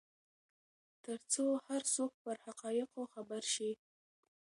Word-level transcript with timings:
ترڅو 1.03 1.45
هر 1.67 1.81
څوک 1.93 2.11
پر 2.23 2.35
حقایقو 2.45 3.01
خبر 3.13 3.41
شي. 3.53 3.71